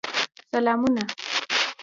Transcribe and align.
سلامونه 0.53 1.03